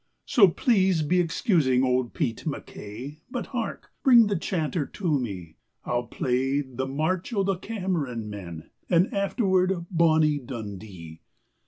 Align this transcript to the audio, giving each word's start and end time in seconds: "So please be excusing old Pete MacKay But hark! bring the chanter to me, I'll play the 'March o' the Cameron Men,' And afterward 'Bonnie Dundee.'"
"So 0.25 0.47
please 0.47 1.03
be 1.03 1.19
excusing 1.19 1.83
old 1.83 2.15
Pete 2.15 2.47
MacKay 2.47 3.19
But 3.29 3.45
hark! 3.53 3.91
bring 4.03 4.25
the 4.25 4.35
chanter 4.35 4.87
to 4.87 5.19
me, 5.19 5.57
I'll 5.85 6.07
play 6.07 6.61
the 6.61 6.87
'March 6.87 7.31
o' 7.35 7.43
the 7.43 7.57
Cameron 7.57 8.27
Men,' 8.27 8.71
And 8.89 9.13
afterward 9.13 9.85
'Bonnie 9.91 10.39
Dundee.'" 10.39 11.21